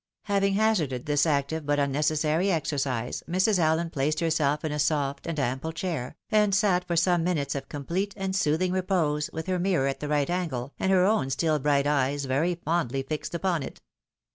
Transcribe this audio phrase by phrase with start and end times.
[0.23, 3.59] Having hazarded this active, but unnecessary exercise, Mrs.
[3.59, 7.69] Allen placed herself in a soft and ample chair, and sat for some minutes of
[7.69, 11.59] complete and soothing repose, with her mirror at the right angle, and her own still
[11.59, 13.79] bright eyes very fondly fixed upon it.